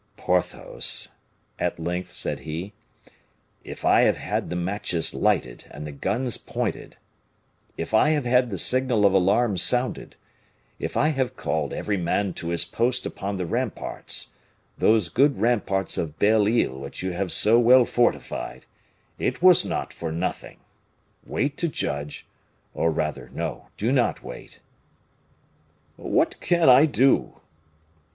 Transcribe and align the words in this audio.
"Porthos," 0.17 1.09
at 1.59 1.79
length 1.79 2.09
said 2.09 2.39
he, 2.39 2.73
"if 3.63 3.85
I 3.85 4.01
have 4.01 4.17
had 4.17 4.49
the 4.49 4.55
matches 4.55 5.13
lighted 5.13 5.65
and 5.69 5.85
the 5.85 5.91
guns 5.91 6.39
pointed, 6.39 6.97
if 7.77 7.93
I 7.93 8.09
have 8.09 8.25
had 8.25 8.49
the 8.49 8.57
signal 8.57 9.05
of 9.05 9.13
alarm 9.13 9.57
sounded, 9.57 10.15
if 10.79 10.97
I 10.97 11.09
have 11.09 11.35
called 11.35 11.71
every 11.71 11.97
man 11.97 12.33
to 12.33 12.47
his 12.47 12.65
post 12.65 13.05
upon 13.05 13.35
the 13.37 13.45
ramparts, 13.45 14.31
those 14.75 15.07
good 15.07 15.39
ramparts 15.39 15.99
of 15.99 16.17
Belle 16.17 16.47
Isle 16.47 16.79
which 16.79 17.03
you 17.03 17.11
have 17.11 17.31
so 17.31 17.59
well 17.59 17.85
fortified, 17.85 18.65
it 19.19 19.43
was 19.43 19.63
not 19.65 19.93
for 19.93 20.11
nothing. 20.11 20.61
Wait 21.27 21.57
to 21.59 21.67
judge; 21.67 22.25
or 22.73 22.89
rather, 22.89 23.29
no, 23.33 23.67
do 23.77 23.91
not 23.91 24.23
wait" 24.23 24.61
"What 25.95 26.39
can 26.39 26.69
I 26.69 26.87
do?" 26.87 27.35